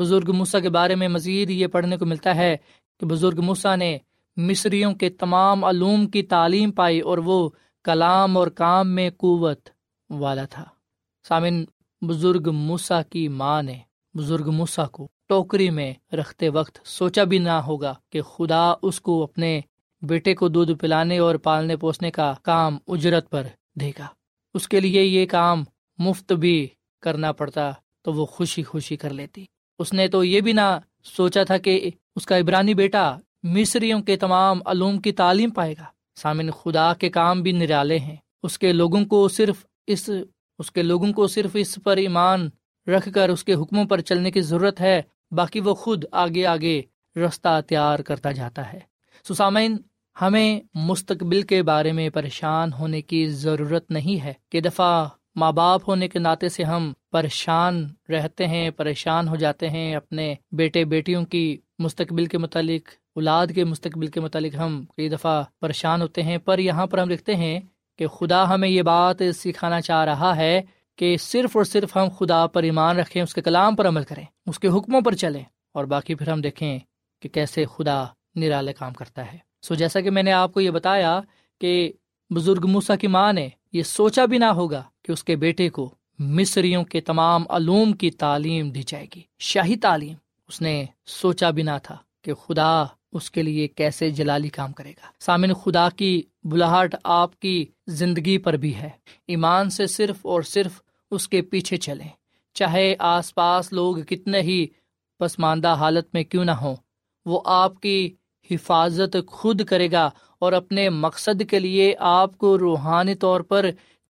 بزرگ 0.00 0.32
موسا 0.32 0.60
کے 0.60 0.68
بارے 0.68 0.94
میں 0.94 1.08
مزید 1.08 1.50
یہ 1.50 1.66
پڑھنے 1.66 1.96
کو 1.96 2.06
ملتا 2.06 2.36
ہے 2.36 2.56
کہ 3.00 3.06
بزرگ 3.06 3.40
موسا 3.40 3.76
نے 3.76 3.98
مصریوں 4.36 4.94
کے 4.94 5.10
تمام 5.10 5.64
علوم 5.64 6.06
کی 6.06 6.22
تعلیم 6.22 6.72
پائی 6.72 7.00
اور 7.00 7.18
وہ 7.18 7.50
کلام 7.84 8.36
اور 8.36 8.46
کام 8.46 8.88
میں 8.88 9.10
قوت 9.16 9.68
والا 10.10 10.44
تھا۔ 10.44 10.64
سامن 11.28 11.64
بزرگ 12.02 12.50
موسا 12.52 13.02
کی 13.02 13.28
ماں 13.28 13.62
نے، 13.62 13.78
بزرگ 14.14 14.50
موسا 14.50 14.86
کو 14.86 15.08
ٹوکری 15.32 15.70
میں 15.70 16.14
رکھتے 16.14 16.48
وقت 16.48 16.78
سوچا 16.84 17.24
بھی 17.24 17.38
نہ 17.38 17.50
ہوگا 17.50 17.94
کہ 18.10 18.22
خدا 18.22 18.74
اس 18.82 19.00
کو 19.00 19.22
اپنے 19.22 19.60
بیٹے 20.02 20.34
کو 20.34 20.48
دودھ 20.48 20.72
پلانے 20.72 21.18
اور 21.18 21.34
پالنے 21.34 21.76
پوسنے 21.76 22.10
کا 22.10 22.34
کام 22.42 22.78
اجرت 22.88 23.30
پر 23.30 23.46
دے 23.80 23.90
گا۔ 23.98 24.06
اس 24.54 24.68
کے 24.68 24.80
لیے 24.80 25.02
یہ 25.02 25.26
کام 25.26 25.64
مفت 25.98 26.32
بھی 26.32 26.68
کرنا 27.00 27.32
پڑتا 27.32 27.70
تو 28.02 28.12
وہ 28.12 28.26
خوشی 28.26 28.62
خوشی 28.62 28.96
کر 28.96 29.10
لیتی۔ 29.10 29.44
اس 29.78 29.92
نے 29.92 30.08
تو 30.08 30.24
یہ 30.24 30.40
بھی 30.40 30.52
نہ 30.52 30.78
سوچا 31.04 31.44
تھا 31.44 31.56
کہ 31.56 31.90
اس 32.16 32.26
کا 32.26 32.38
عبرانی 32.38 32.74
بیٹا 32.74 33.16
مصریوں 33.42 34.02
کے 34.02 34.16
تمام 34.16 34.60
علوم 34.66 34.98
کی 34.98 35.12
تعلیم 35.12 35.50
پائے 35.50 35.74
گا۔ 35.78 35.84
سامن 36.16 36.50
خدا 36.50 36.94
کے 36.94 37.10
کام 37.10 37.42
بھی 37.42 37.52
نرالے 37.52 37.98
ہیں۔ 37.98 38.16
اس 38.42 38.58
کے 38.58 38.72
لوگوں 38.72 39.04
کو 39.04 39.28
صرف 39.28 39.66
اس 39.86 40.10
اس 40.58 40.70
کے 40.70 40.82
لوگوں 40.82 41.12
کو 41.12 41.26
صرف 41.26 41.50
اس 41.54 41.78
پر 41.84 41.96
ایمان 41.96 42.48
رکھ 42.86 43.08
کر 43.14 43.28
اس 43.28 43.44
کے 43.44 43.54
حکموں 43.54 43.84
پر 43.84 44.00
چلنے 44.00 44.30
کی 44.30 44.40
ضرورت 44.40 44.80
ہے۔ 44.80 45.02
باقی 45.32 45.60
وہ 45.60 45.74
خود 45.74 46.04
آگے 46.12 46.46
آگے 46.46 46.82
رستہ 47.16 47.60
تیار 47.66 47.98
کرتا 47.98 48.32
جاتا 48.32 48.72
ہے۔ 48.72 48.80
سسامین، 49.28 49.76
ہمیں 50.20 50.60
مستقبل 50.74 51.42
کے 51.42 51.62
بارے 51.62 51.92
میں 51.92 52.10
پریشان 52.10 52.72
ہونے 52.72 53.02
کی 53.02 53.28
ضرورت 53.28 53.90
نہیں 53.90 54.24
ہے۔ 54.24 54.32
کہ 54.48 54.60
دفعہ 54.60 55.08
ماں 55.36 55.52
باپ 55.52 55.88
ہونے 55.88 56.08
کے 56.08 56.18
ناطے 56.18 56.48
سے 56.48 56.64
ہم 56.64 56.92
پریشان 57.10 57.86
رہتے 58.08 58.46
ہیں، 58.46 58.70
پریشان 58.70 59.28
ہو 59.28 59.36
جاتے 59.36 59.68
ہیں، 59.68 59.94
اپنے 59.94 60.34
بیٹے 60.52 60.84
بیٹیوں 60.84 61.24
کی 61.24 61.56
مستقبل 61.78 62.26
کے 62.26 62.38
متعلق، 62.38 62.90
اولاد 63.14 63.46
کے 63.54 63.64
مستقبل 63.64 64.06
کے 64.06 64.20
متعلق 64.20 64.54
ہم 64.58 64.84
کئی 64.96 65.08
دفعہ 65.08 65.42
پریشان 65.60 66.02
ہوتے 66.02 66.22
ہیں۔ 66.22 66.38
پر 66.38 66.58
یہاں 66.58 66.86
پر 66.86 66.98
ہم 66.98 67.10
لکھتے 67.10 67.36
ہیں 67.36 67.60
کہ 67.98 68.06
خدا 68.06 68.54
ہمیں 68.54 68.68
یہ 68.68 68.82
بات 68.82 69.16
سکھانا 69.34 69.80
چاہ 69.80 70.04
رہا 70.04 70.36
ہے 70.36 70.62
کہ 70.96 71.16
صرف 71.16 71.56
اور 71.56 71.64
صرف 71.64 71.96
ہم 71.96 72.08
خدا 72.18 72.46
پر 72.46 72.62
ایمان 72.62 72.96
رکھیں، 72.96 73.22
اس 73.22 73.34
کے 73.34 73.42
کلام 73.42 73.76
پر 73.76 73.88
عمل 73.88 74.04
کریں، 74.04 74.24
اس 74.46 74.58
کے 74.58 74.68
حکموں 74.68 75.00
پر 75.00 75.14
چلیں، 75.14 75.44
اور 75.72 75.84
باقی 75.84 76.14
پھر 76.14 76.28
ہم 76.28 76.40
دیکھیں 76.40 76.78
کہ 77.22 77.28
کیسے 77.28 77.64
خدا 77.76 78.04
نرالے 78.34 78.72
کام 78.72 78.92
کرتا 78.92 79.32
ہے۔ 79.32 79.38
سو 79.62 79.74
جیسا 79.74 80.00
کہ 80.00 80.10
میں 80.10 80.22
نے 80.22 80.32
آپ 80.32 80.52
کو 80.52 80.60
یہ 80.60 80.70
بتایا 80.70 81.20
کہ 81.60 81.92
بزرگ 82.30 82.66
موسا 82.66 82.96
کی 82.96 83.06
ماں 83.06 83.32
نے 83.32 83.48
یہ 83.72 83.82
سوچا 83.82 84.24
بھی 84.24 84.38
نہ 84.38 84.44
ہوگا 84.44 84.82
کہ 85.02 85.12
اس 85.12 85.24
کے 85.24 85.36
بیٹے 85.36 85.68
کو 85.70 85.94
مصریوں 86.18 86.84
کے 86.84 87.00
تمام 87.00 87.44
علوم 87.50 87.92
کی 87.92 88.10
تعلیم 88.10 88.70
دی 88.70 88.82
جائے 88.82 89.06
گی، 89.14 89.22
شاہی 89.38 89.76
تعلیم۔ 89.76 90.14
اس 90.48 90.60
نے 90.60 90.84
سوچا 91.06 91.50
بھی 91.50 91.62
نہ 91.62 91.76
تھا 91.82 91.96
کہ 92.22 92.34
خدا 92.34 92.84
اس 93.12 93.30
کے 93.30 93.42
لیے 93.42 93.68
کیسے 93.68 94.10
جلالی 94.10 94.48
کام 94.48 94.72
کرے 94.72 94.90
گا۔ 94.90 95.06
سامن 95.20 95.54
خدا 95.54 95.88
کی 95.96 96.22
بلاہٹ 96.44 96.94
آپ 97.04 97.40
کی 97.40 97.66
زندگی 97.86 98.38
پر 98.38 98.52
بھی 98.52 98.74
ہے۔ 98.74 98.90
ایمان 99.28 99.70
سے 99.70 99.86
صرف 99.86 100.16
اور 100.22 100.42
صرف 100.42 100.82
اس 101.10 101.28
کے 101.28 101.42
پیچھے 101.42 101.76
چلیں۔ 101.76 102.08
چاہے 102.54 102.94
آس 102.98 103.34
پاس 103.34 103.72
لوگ 103.72 103.96
کتنے 103.96 104.40
ہی 104.40 104.66
پسماندہ 105.18 105.68
حالت 105.68 106.06
میں 106.14 106.24
کیوں 106.24 106.44
نہ 106.44 106.50
ہوں، 106.50 106.76
وہ 107.26 107.40
آپ 107.44 107.80
کی 107.80 108.14
حفاظت 108.50 109.16
خود 109.26 109.64
کرے 109.64 109.92
گا 109.92 110.10
اور 110.38 110.52
اپنے 110.52 110.88
مقصد 110.88 111.42
کے 111.50 111.58
لیے 111.58 111.94
آپ 111.98 112.38
کو 112.38 112.58
روحانی 112.58 113.14
طور 113.14 113.40
پر 113.40 113.66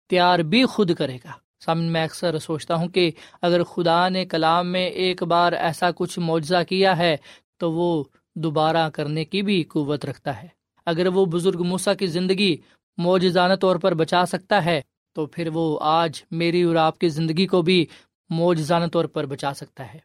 تیار 0.09 0.39
بھی 0.39 0.65
خود 0.65 0.95
کرے 0.95 1.15
گا۔ 1.15 1.31
سامن، 1.65 1.83
میں 1.83 2.03
اکثر 2.03 2.39
سوچتا 2.39 2.75
ہوں 2.75 2.87
کہ 2.87 3.11
اگر 3.41 3.63
خدا 3.63 4.09
نے 4.09 4.25
کلام 4.25 4.67
میں 4.67 4.89
ایک 4.89 5.23
بار 5.23 5.51
ایسا 5.51 5.89
کچھ 5.95 6.19
معجزہ 6.19 6.63
کیا 6.69 6.97
ہے 6.97 7.17
تو 7.57 7.71
وہ 7.71 8.03
دوبارہ 8.35 8.89
کرنے 8.89 9.25
کی 9.25 9.41
بھی 9.41 9.63
قوت 9.63 10.05
رکھتا 10.05 10.43
ہے۔ 10.43 10.47
اگر 10.85 11.07
وہ 11.07 11.25
بزرگ 11.25 11.63
موسا 11.63 11.93
کی 11.93 12.07
زندگی 12.07 12.57
موجزانہ 12.97 13.53
طور 13.53 13.75
پر 13.75 13.93
بچا 13.93 14.25
سکتا 14.25 14.65
ہے، 14.65 14.81
تو 15.13 15.25
پھر 15.25 15.49
وہ 15.53 15.79
آج 15.81 16.23
میری 16.31 16.63
اور 16.63 16.75
آپ 16.75 16.99
کی 16.99 17.09
زندگی 17.09 17.47
کو 17.47 17.61
بھی 17.61 17.85
موجزانہ 18.29 18.85
طور 18.85 19.05
پر 19.05 19.25
بچا 19.25 19.53
سکتا 19.53 19.93
ہے۔ 19.93 19.99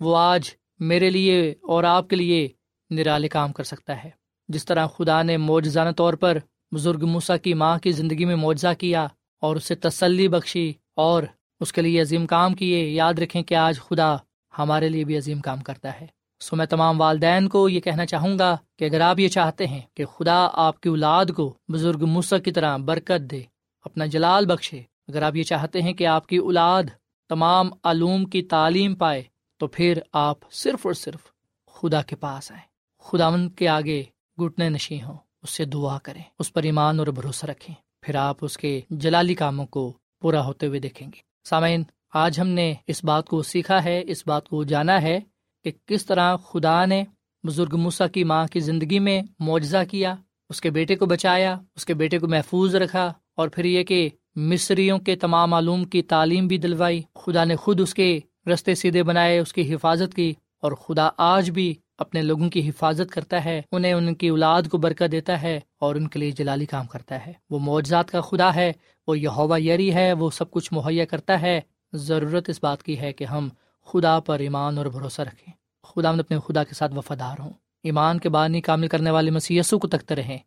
وہ 0.00 0.16
آج 0.16 0.50
میرے 0.78 1.10
لیے 1.10 1.54
اور 1.62 1.84
آپ 1.84 2.08
کے 2.08 2.16
لیے 2.16 2.48
نرالے 2.90 3.28
کام 3.28 3.52
کر 3.52 3.64
سکتا 3.64 4.04
ہے۔ 4.04 4.10
جس 4.48 4.64
طرح 4.64 4.86
خدا 4.86 5.22
نے 5.22 5.36
موجزانہ 5.36 5.90
طور 5.90 6.14
پر 6.14 6.38
بزرگ 6.72 7.06
موسا 7.06 7.36
کی 7.36 7.54
ماں 7.54 7.78
کی 7.78 7.92
زندگی 7.92 8.24
میں 8.24 8.36
معجزہ 8.36 8.74
کیا 8.78 9.06
اور 9.40 9.56
اسے 9.56 9.74
تسلی 9.74 10.28
بخشی 10.28 10.72
اور 10.96 11.22
اس 11.60 11.72
کے 11.72 11.82
لیے 11.82 12.00
عظیم 12.00 12.26
کام 12.26 12.54
کیے، 12.54 12.88
یاد 12.88 13.14
رکھیں 13.14 13.42
کہ 13.42 13.54
آج 13.54 13.80
خدا 13.80 14.16
ہمارے 14.58 14.88
لیے 14.88 15.04
بھی 15.04 15.18
عظیم 15.18 15.40
کام 15.40 15.60
کرتا 15.60 16.00
ہے۔ 16.00 16.06
سو 16.40 16.56
میں 16.56 16.66
تمام 16.66 17.00
والدین 17.00 17.48
کو 17.48 17.68
یہ 17.68 17.80
کہنا 17.80 18.06
چاہوں 18.06 18.38
گا 18.38 18.56
کہ 18.78 18.84
اگر 18.84 19.00
آپ 19.00 19.18
یہ 19.18 19.28
چاہتے 19.28 19.66
ہیں 19.66 19.80
کہ 19.94 20.04
خدا 20.04 20.48
آپ 20.52 20.80
کی 20.80 20.88
اولاد 20.88 21.26
کو 21.36 21.54
بزرگ 21.68 22.04
موسا 22.04 22.38
کی 22.38 22.52
طرح 22.52 22.76
برکت 22.76 23.30
دے، 23.30 23.42
اپنا 23.84 24.06
جلال 24.06 24.46
بخشے، 24.46 24.82
اگر 25.08 25.22
آپ 25.22 25.36
یہ 25.36 25.42
چاہتے 25.42 25.82
ہیں 25.82 25.92
کہ 25.92 26.06
آپ 26.06 26.26
کی 26.26 26.36
اولاد 26.36 26.82
تمام 27.28 27.70
علوم 27.84 28.24
کی 28.24 28.42
تعلیم 28.42 28.94
پائے، 28.94 29.22
تو 29.60 29.66
پھر 29.66 30.00
آپ 30.12 30.50
صرف 30.50 30.86
اور 30.86 30.94
صرف 30.94 31.32
خدا 31.66 32.02
کے 32.02 32.16
پاس 32.16 32.50
آئیں۔ 32.52 32.62
خدا 32.98 33.30
کے 33.56 33.68
آگے 33.68 34.02
گھٹنے 34.38 34.68
نشیں 34.68 35.02
ہوں، 35.02 35.16
اس 35.42 35.50
سے 35.50 35.64
دعا 35.64 35.98
کریں، 35.98 36.22
اس 36.38 36.52
پر 36.52 36.62
ایمان 36.62 36.98
اور 36.98 37.06
بھروسہ 37.06 37.46
رکھیں، 37.46 37.74
پھر 38.02 38.14
آپ 38.14 38.36
اس 38.40 38.58
کے 38.58 38.80
جلالی 38.90 39.34
کاموں 39.34 39.66
کو 39.66 39.92
پورا 40.20 40.44
ہوتے 40.44 40.66
ہوئے 40.66 40.80
دیکھیں 40.80 41.08
گے۔ 41.08 41.20
سامعین، 41.44 41.82
آج 42.14 42.40
ہم 42.40 42.48
نے 42.48 42.74
اس 42.86 43.04
بات 43.04 43.28
کو 43.28 43.42
سیکھا 43.42 43.84
ہے، 43.84 44.02
اس 44.06 44.26
بات 44.26 44.48
کو 44.48 44.64
جانا 44.64 45.02
ہے 45.02 45.20
کہ 45.64 45.70
کس 45.86 46.06
طرح 46.06 46.36
خدا 46.36 46.84
نے 46.84 47.02
بزرگ 47.44 47.76
موسا 47.76 48.06
کی 48.06 48.24
ماں 48.24 48.46
کی 48.46 48.60
زندگی 48.60 48.98
میں 48.98 49.20
معجزہ 49.38 49.82
کیا، 49.90 50.14
اس 50.48 50.60
کے 50.60 50.70
بیٹے 50.70 50.96
کو 50.96 51.06
بچایا، 51.06 51.56
اس 51.76 51.86
کے 51.86 51.94
بیٹے 51.94 52.18
کو 52.18 52.28
محفوظ 52.28 52.74
رکھا، 52.74 53.12
اور 53.36 53.48
پھر 53.48 53.64
یہ 53.64 53.84
کہ 53.84 54.08
مصریوں 54.36 54.98
کے 54.98 55.16
تمام 55.16 55.50
معلوم 55.50 55.84
کی 55.84 56.02
تعلیم 56.02 56.46
بھی 56.46 56.58
دلوائی۔ 56.58 57.00
خدا 57.14 57.44
نے 57.44 57.56
خود 57.56 57.80
اس 57.80 57.94
کے 57.94 58.18
رستے 58.52 58.74
سیدھے 58.74 59.02
بنائے، 59.02 59.38
اس 59.38 59.52
کی 59.52 59.74
حفاظت 59.74 60.14
کی، 60.14 60.32
اور 60.62 60.72
خدا 60.72 61.08
آج 61.16 61.50
بھی 61.50 61.74
اپنے 61.98 62.22
لوگوں 62.22 62.48
کی 62.50 62.68
حفاظت 62.68 63.10
کرتا 63.10 63.44
ہے، 63.44 63.60
انہیں 63.72 63.92
ان 63.92 64.14
کی 64.14 64.28
اولاد 64.28 64.68
کو 64.70 64.78
برکت 64.78 65.12
دیتا 65.12 65.40
ہے، 65.42 65.58
اور 65.80 65.94
ان 65.94 66.08
کے 66.08 66.18
لیے 66.18 66.30
جلالی 66.30 66.66
کام 66.66 66.86
کرتا 66.86 67.26
ہے۔ 67.26 67.32
وہ 67.50 67.58
معجزات 67.58 68.10
کا 68.10 68.20
خدا 68.20 68.54
ہے، 68.54 68.72
وہ 69.08 69.18
یہ 69.18 69.56
یری 69.58 69.92
ہے، 69.94 70.12
وہ 70.12 70.30
سب 70.30 70.50
کچھ 70.50 70.72
مہیا 70.72 71.04
کرتا 71.04 71.40
ہے۔ 71.40 71.60
ضرورت 71.92 72.48
اس 72.48 72.58
بات 72.62 72.82
کی 72.82 72.98
ہے 72.98 73.12
کہ 73.12 73.24
ہم 73.24 73.48
خدا 73.92 74.20
پر 74.20 74.38
ایمان 74.38 74.78
اور 74.78 74.86
بھروسہ 74.86 75.22
رکھیں۔ 75.22 75.54
خدا 75.84 76.10
اپنے 76.10 76.38
خدا 76.48 76.64
کے 76.64 76.74
ساتھ 76.74 76.94
وفادار 76.94 77.40
ہوں۔ 77.40 77.50
ایمان 77.82 78.18
کے 78.18 78.28
بانی 78.28 78.60
کامل 78.60 78.88
کرنے 78.88 79.10
والے 79.10 79.30
مسیسو 79.30 79.78
کو 79.78 79.88
تکتے 79.88 80.14
رہیں 80.14 80.38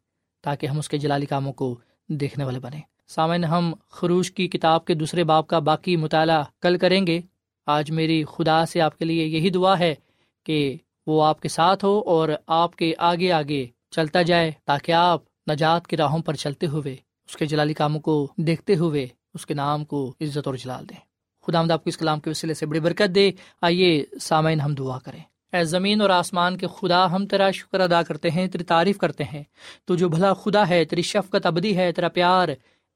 تاکہ 0.42 0.68
ہم 0.68 0.78
اس 0.78 0.90
کے 0.90 0.98
جلالی 0.98 1.26
کاموں 1.26 1.54
کو 1.54 1.80
دیکھنے 2.08 2.46
والے 2.46 2.60
بنیں۔ 2.60 2.82
سامعین، 3.08 3.44
ہم 3.44 3.74
خروش 3.90 4.32
کی 4.32 4.48
کتاب 4.48 4.86
کے 4.86 4.94
دوسرے 4.94 5.24
باپ 5.24 5.48
کا 5.48 5.60
باقی 5.60 5.96
مطالعہ 5.96 6.44
کل 6.62 6.78
کریں 6.78 7.08
گے۔ 7.08 7.22
آج 7.66 7.92
میری 7.92 8.24
خدا 8.24 8.66
سے 8.66 8.82
آپ 8.82 9.00
کے 9.00 9.06
لیے 9.06 9.26
یہی 9.26 9.50
دعا 9.50 9.80
ہے 9.80 9.96
کہ 10.44 10.78
وہ 11.08 11.26
آپ 11.26 11.42
کے 11.42 11.50
ساتھ 11.50 11.86
ہو 11.86 12.00
اور 12.06 12.30
آپ 12.48 12.76
کے 12.76 12.94
آگے 12.98 13.32
آگے 13.32 13.68
چلتا 13.92 14.22
جائے 14.22 14.52
تاکہ 14.66 14.92
آپ 14.92 15.22
نجات 15.52 15.88
کی 15.88 15.98
راہوں 15.98 16.20
پر 16.20 16.34
چلتے 16.34 16.68
ہوئے، 16.68 16.96
اس 17.28 17.38
کے 17.38 17.46
جلالی 17.46 17.74
کاموں 17.74 18.02
کو 18.02 18.34
دیکھتے 18.38 18.76
ہوئے، 18.76 19.08
اس 19.34 19.46
کے 19.46 19.54
نام 19.54 19.86
کو 19.86 20.14
عزت 20.22 20.48
اور 20.48 20.56
جلال 20.56 20.90
دیں۔ 20.90 21.13
خدا 21.48 21.60
آمد 21.60 21.72
آپ 21.72 21.84
کو 21.84 21.90
اس 21.90 21.98
کلام 21.98 22.20
کے 22.20 22.30
وسیلے 22.30 22.54
سے 22.54 22.66
بڑی 22.66 22.80
برکت 22.80 23.16
دے۔ 23.16 23.32
آئیے 23.62 24.06
سامعین 24.22 24.62
ہم 24.62 24.74
دعا 24.74 25.00
کریں۔ 25.00 25.20
اے 25.54 25.64
زمین 25.64 26.02
اور 26.02 26.10
آسمان 26.10 26.58
کے 26.58 26.68
خدا، 26.68 27.12
ہم 27.12 27.28
تیرا 27.28 27.52
شکر 27.52 27.80
ادا 27.80 28.02
کرتے 28.02 28.30
ہیں، 28.30 28.48
تیری 28.48 28.64
تعریف 28.64 28.98
کرتے 28.98 29.24
ہیں۔ 29.24 29.44
تو 29.86 29.96
جو 29.96 30.10
بھلا 30.10 30.34
خدا 30.34 30.70
ہے، 30.70 30.86
تیری 30.86 31.02
شفقت 31.02 31.46
ابدی 31.46 31.78
ہے، 31.78 31.92
تیرا 31.92 32.10
پیار 32.10 32.50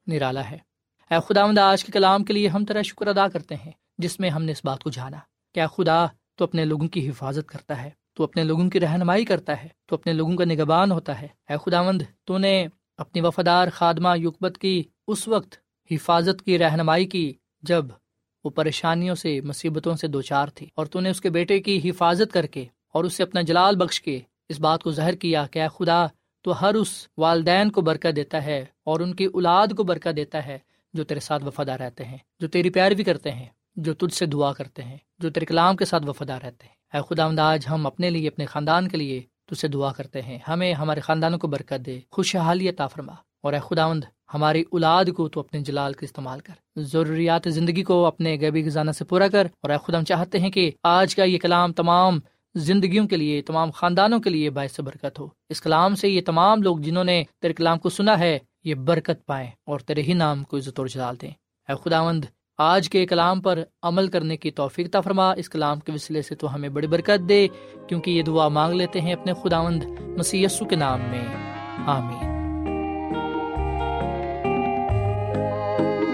نرالا 0.07 0.49
ہے۔ 0.51 0.57
اے 1.11 1.15
خدا 1.27 1.43
آمد، 1.43 1.57
آج 1.57 1.85
کے 1.85 1.91
کلام 1.91 2.23
کے 2.23 2.33
لیے 2.33 2.47
ہم 2.47 2.65
تیرا 2.65 2.81
شکر 2.81 3.07
ادا 3.07 3.27
کرتے 3.27 3.55
ہیں، 3.55 3.71
جس 3.97 4.19
میں 4.19 4.29
ہم 4.29 4.43
نے 4.43 4.51
اس 4.51 4.61
بات 4.65 4.83
کو 4.83 4.89
جانا۔ 4.89 5.17
کیا 5.53 5.67
خدا، 5.67 6.05
تو 6.35 6.43
اپنے 6.43 6.65
لوگوں 6.65 6.87
کی 6.87 7.09
حفاظت 7.09 7.49
کرتا 7.49 7.83
ہے، 7.83 7.89
تو 8.13 8.23
اپنے 8.23 8.43
لوگوں 8.43 8.69
کی 8.69 8.79
رہنمائی 8.79 9.25
کرتا 9.25 9.63
ہے، 9.63 9.67
تو 9.85 9.95
اپنے 9.95 10.13
لوگوں 10.13 10.35
کا 10.35 10.45
نگبان 10.45 10.91
ہوتا 10.91 11.21
ہے۔ 11.21 11.27
اے 11.49 11.55
خداوند 11.65 12.01
تو 12.25 12.37
نے 12.37 12.67
اپنی 12.97 13.21
وفادار 13.21 13.67
خادمہ 13.73 14.17
یقبت 14.17 14.57
کی 14.57 14.83
اس 15.07 15.27
وقت 15.27 15.55
حفاظت 15.91 16.41
کی، 16.41 16.59
رہنمائی 16.59 17.05
کی، 17.05 17.33
جب 17.61 17.85
وہ 18.47 18.51
پریشانیوں 18.51 19.15
سے، 19.15 19.41
مصیبتوں 19.41 19.95
سے 19.95 20.07
دو 20.07 20.21
چار 20.21 20.47
تھی 20.47 20.67
اور 20.75 20.85
تو 20.85 20.99
نے 20.99 21.09
اس 21.09 21.21
کے 21.21 21.29
بیٹے 21.29 21.59
کی 21.59 21.89
حفاظت 21.89 22.33
کر 22.33 22.45
کے 22.45 22.65
اور 22.93 23.03
اسے 23.03 23.23
اپنا 23.23 23.41
جلال 23.41 23.75
بخش 23.75 24.01
کے 24.01 24.19
اس 24.49 24.59
بات 24.59 24.83
کو 24.83 24.91
ظاہر 24.91 25.15
کیا 25.15 25.47
کہ 25.51 25.61
اے 25.61 25.67
خدا، 25.79 26.05
تو 26.41 26.61
ہر 26.61 26.73
اس 26.73 27.07
والدین 27.17 27.71
کو 27.71 27.81
برکت 27.81 28.15
دیتا 28.15 28.45
ہے 28.45 28.65
اور 28.83 28.99
ان 28.99 29.13
کی 29.13 29.25
اولاد 29.25 29.67
کو 29.77 29.83
برکت 29.83 30.15
دیتا 30.15 30.45
ہے 30.45 30.57
جو 30.93 31.03
تیرے 31.03 31.19
ساتھ 31.19 31.43
وفادہ 31.43 31.71
رہتے 31.71 32.05
ہیں، 32.05 32.17
جو 32.39 32.47
تیری 32.47 32.69
پیروی 32.69 33.03
کرتے 33.03 33.31
ہیں، 33.31 33.45
جو 33.75 33.93
تجھ 33.93 34.13
سے 34.13 34.25
دعا 34.25 34.53
کرتے 34.53 34.83
ہیں، 34.83 34.97
جو 35.19 35.29
تیرے 35.29 35.45
کلام 35.45 35.75
کے 35.75 35.85
ساتھ 35.85 36.03
وفادہ 36.05 36.33
رہتے 36.33 36.65
ہیں۔ 36.65 36.97
اے 36.97 36.99
خدا 37.09 37.51
آج 37.51 37.65
ہم 37.69 37.87
اپنے 37.87 38.09
لیے، 38.09 38.27
اپنے 38.27 38.45
خاندان 38.45 38.87
کے 38.87 38.97
لیے 38.97 39.21
تجھ 39.45 39.59
سے 39.59 39.67
دعا 39.67 39.91
کرتے 39.91 40.21
ہیں۔ 40.21 40.39
ہمیں، 40.47 40.73
ہمارے 40.73 40.99
خاندانوں 40.99 41.39
کو 41.39 41.47
برکت 41.47 41.85
دے، 41.85 41.99
خوشحالی 42.11 42.69
فرما۔ 42.93 43.13
اور 43.43 43.53
اے 43.53 43.59
خداوند 43.59 44.03
ہماری 44.33 44.63
اولاد 44.71 45.05
کو 45.17 45.27
تو 45.27 45.39
اپنے 45.39 45.59
جلال 45.59 45.93
کا 45.93 46.03
استعمال 46.03 46.39
کر، 46.39 46.53
ضروریات 46.75 47.41
زندگی 47.45 47.83
کو 47.83 48.05
اپنے 48.05 48.37
غیبی 48.41 48.63
خزانہ 48.63 48.91
سے 48.91 49.05
پورا 49.05 49.27
کر، 49.27 49.47
اور 49.61 49.69
اے 49.69 49.77
خدا 49.85 49.97
ہم 49.97 50.03
چاہتے 50.03 50.39
ہیں 50.39 50.49
کہ 50.49 50.71
آج 50.83 51.15
کا 51.15 51.23
یہ 51.23 51.37
کلام 51.37 51.73
تمام 51.73 52.19
زندگیوں 52.55 53.07
کے 53.07 53.17
لیے، 53.17 53.41
تمام 53.41 53.71
خاندانوں 53.71 54.19
کے 54.19 54.29
لیے 54.29 54.49
باعث 54.49 54.79
برکت 54.79 55.19
ہو۔ 55.19 55.27
اس 55.49 55.61
کلام 55.61 55.95
سے 55.95 56.09
یہ 56.09 56.21
تمام 56.21 56.61
لوگ 56.61 56.77
جنہوں 56.77 57.03
نے 57.03 57.23
تیرے 57.41 57.53
کلام 57.53 57.79
کو 57.79 57.89
سنا 57.89 58.19
ہے، 58.19 58.39
یہ 58.63 58.75
برکت 58.75 59.25
پائیں 59.25 59.51
اور 59.65 59.79
تیرے 59.79 60.01
ہی 60.01 60.13
نام 60.13 60.43
کو 60.43 60.57
عزت 60.57 60.79
اور 60.79 60.87
جلال 60.87 61.15
دیں۔ 61.21 61.31
اے 61.69 61.73
خداوند، 61.83 62.25
آج 62.57 62.89
کے 62.89 63.05
کلام 63.05 63.41
پر 63.41 63.63
عمل 63.83 64.07
کرنے 64.07 64.37
کی 64.37 64.51
توفیق 64.51 64.95
فرما۔ 65.03 65.31
اس 65.31 65.49
کلام 65.49 65.79
کے 65.79 65.91
وسیلے 65.91 66.21
سے 66.21 66.35
تو 66.35 66.55
ہمیں 66.55 66.69
بڑی 66.69 66.87
برکت 66.87 67.29
دے، 67.29 67.47
کیونکہ 67.87 68.11
یہ 68.11 68.23
دعا 68.23 68.47
مانگ 68.47 68.73
لیتے 68.73 69.01
ہیں 69.01 69.13
اپنے 69.13 69.33
خداوند 69.33 69.83
مسی 70.17 70.45
کے 70.69 70.75
نام 70.75 70.99
میں۔ 70.99 71.25
آمین۔ 71.85 72.26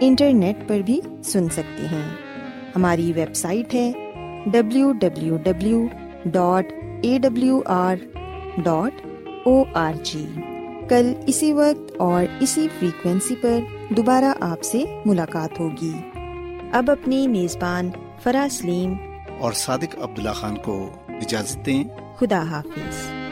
انٹرنیٹ 0.00 0.68
پر 0.68 0.78
بھی 0.78 1.00
سن 1.24 1.48
سکتے 1.48 1.86
ہیں۔ 1.86 2.08
ہماری 2.76 3.12
ویب 3.16 3.34
سائٹ 3.34 3.74
ہے 3.74 3.92
W 4.46 4.92
W 4.92 5.36
W 5.36 5.86
dot 6.24 6.66
A 7.02 7.18
W 7.18 7.62
R 7.66 7.96
dot 8.56 9.06
O 9.44 9.64
R 9.74 9.92
G 10.02 10.26
کل 10.88 11.12
اسی 11.26 11.52
وقت 11.52 11.92
اور 11.98 12.24
اسی 12.40 12.68
فریکوینسی 12.78 13.34
پر 13.40 13.58
دوبارہ 13.88 14.32
آپ 14.40 14.62
سے 14.62 14.84
ملاقات 15.04 15.60
ہوگی۔ 15.60 15.92
اب 16.72 16.90
اپنی 16.90 17.28
میزبان 17.28 17.90
فرا 18.22 18.46
سلیم 18.50 18.94
اور 19.40 19.52
صادق 19.52 19.96
عبداللہ 20.00 20.30
خان 20.30 20.56
کو 20.56 20.90
اجازت 21.08 21.66
دیں۔ 21.66 21.84
خدا 22.16 22.42
حافظ۔ 22.42 23.23